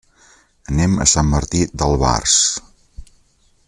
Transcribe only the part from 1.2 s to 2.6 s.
Martí d'Albars.